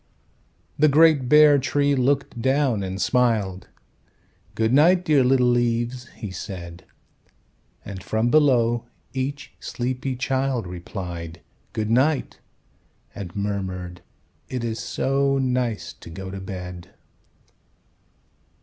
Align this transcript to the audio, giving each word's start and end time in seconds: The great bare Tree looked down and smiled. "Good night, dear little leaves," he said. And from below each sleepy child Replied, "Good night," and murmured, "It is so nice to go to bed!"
The 0.79 0.87
great 0.87 1.29
bare 1.29 1.59
Tree 1.59 1.93
looked 1.93 2.41
down 2.41 2.81
and 2.81 2.99
smiled. 2.99 3.67
"Good 4.55 4.73
night, 4.73 5.05
dear 5.05 5.23
little 5.23 5.45
leaves," 5.51 6.09
he 6.15 6.31
said. 6.31 6.85
And 7.85 8.01
from 8.03 8.31
below 8.31 8.85
each 9.13 9.53
sleepy 9.59 10.15
child 10.15 10.65
Replied, 10.65 11.41
"Good 11.71 11.91
night," 11.91 12.39
and 13.13 13.35
murmured, 13.35 14.01
"It 14.49 14.63
is 14.63 14.79
so 14.79 15.37
nice 15.37 15.93
to 15.93 16.09
go 16.09 16.31
to 16.31 16.39
bed!" 16.39 16.93